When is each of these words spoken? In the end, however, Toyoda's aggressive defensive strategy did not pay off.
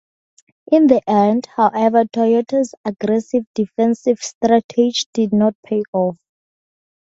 In 0.71 0.87
the 0.87 1.07
end, 1.07 1.45
however, 1.57 2.05
Toyoda's 2.05 2.73
aggressive 2.83 3.45
defensive 3.53 4.17
strategy 4.19 4.93
did 5.13 5.31
not 5.31 5.53
pay 5.63 5.83
off. 5.93 6.17